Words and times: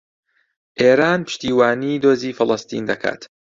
ئێران 0.81 1.19
پشتیوانیی 1.27 2.01
دۆزی 2.03 2.35
فەڵەستین 2.37 2.83
دەکات. 2.91 3.21